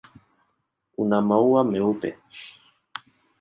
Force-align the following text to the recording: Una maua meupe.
Una 1.05 1.19
maua 1.27 1.61
meupe. 1.73 2.11